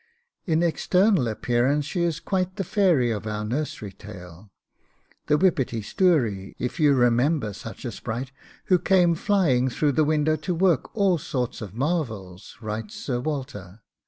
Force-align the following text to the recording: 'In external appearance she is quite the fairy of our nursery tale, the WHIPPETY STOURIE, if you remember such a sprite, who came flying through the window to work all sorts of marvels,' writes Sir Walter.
'In 0.47 0.63
external 0.63 1.27
appearance 1.27 1.85
she 1.85 2.01
is 2.01 2.19
quite 2.19 2.55
the 2.55 2.63
fairy 2.63 3.11
of 3.11 3.27
our 3.27 3.45
nursery 3.45 3.91
tale, 3.91 4.49
the 5.27 5.37
WHIPPETY 5.37 5.83
STOURIE, 5.83 6.55
if 6.57 6.79
you 6.79 6.95
remember 6.95 7.53
such 7.53 7.85
a 7.85 7.91
sprite, 7.91 8.31
who 8.65 8.79
came 8.79 9.13
flying 9.13 9.69
through 9.69 9.91
the 9.91 10.03
window 10.03 10.35
to 10.37 10.55
work 10.55 10.89
all 10.97 11.19
sorts 11.19 11.61
of 11.61 11.75
marvels,' 11.75 12.57
writes 12.61 12.95
Sir 12.95 13.19
Walter. 13.19 13.81